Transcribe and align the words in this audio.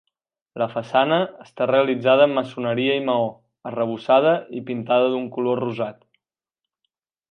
La 0.61 0.67
façana 0.75 1.19
està 1.43 1.67
realitzada 1.73 2.27
en 2.29 2.33
maçoneria 2.39 2.97
i 3.03 3.05
maó, 3.11 3.29
arrebossada 3.73 4.35
i 4.63 4.67
pintada 4.73 5.15
d'un 5.17 5.33
color 5.39 5.67
rosat. 5.69 6.05